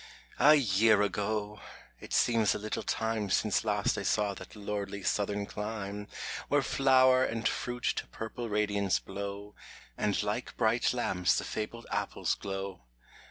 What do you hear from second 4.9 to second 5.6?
southern